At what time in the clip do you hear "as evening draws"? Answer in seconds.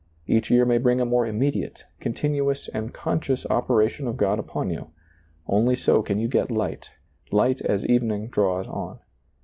7.61-8.65